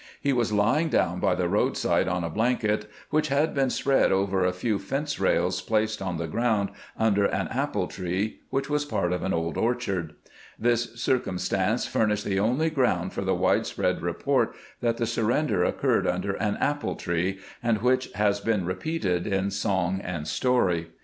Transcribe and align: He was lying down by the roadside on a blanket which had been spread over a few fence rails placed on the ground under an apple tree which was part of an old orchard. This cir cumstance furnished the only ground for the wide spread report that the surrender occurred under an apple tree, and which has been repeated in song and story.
He 0.19 0.33
was 0.33 0.51
lying 0.51 0.89
down 0.89 1.19
by 1.19 1.35
the 1.35 1.47
roadside 1.47 2.07
on 2.07 2.23
a 2.23 2.29
blanket 2.31 2.89
which 3.11 3.27
had 3.27 3.53
been 3.53 3.69
spread 3.69 4.11
over 4.11 4.43
a 4.43 4.51
few 4.51 4.79
fence 4.79 5.19
rails 5.19 5.61
placed 5.61 6.01
on 6.01 6.17
the 6.17 6.25
ground 6.25 6.71
under 6.97 7.25
an 7.25 7.47
apple 7.49 7.85
tree 7.85 8.39
which 8.49 8.67
was 8.67 8.83
part 8.83 9.13
of 9.13 9.21
an 9.21 9.31
old 9.31 9.57
orchard. 9.57 10.13
This 10.57 10.95
cir 10.99 11.19
cumstance 11.19 11.87
furnished 11.87 12.25
the 12.25 12.39
only 12.39 12.71
ground 12.71 13.13
for 13.13 13.21
the 13.21 13.35
wide 13.35 13.67
spread 13.67 14.01
report 14.01 14.55
that 14.79 14.97
the 14.97 15.05
surrender 15.05 15.63
occurred 15.63 16.07
under 16.07 16.31
an 16.33 16.57
apple 16.57 16.95
tree, 16.95 17.37
and 17.61 17.83
which 17.83 18.11
has 18.13 18.39
been 18.39 18.65
repeated 18.65 19.27
in 19.27 19.51
song 19.51 20.01
and 20.03 20.27
story. 20.27 20.87